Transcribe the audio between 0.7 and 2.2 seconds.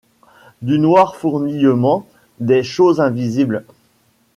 noir fourmillement